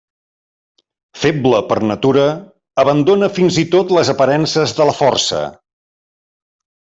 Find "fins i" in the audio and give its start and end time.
3.35-3.67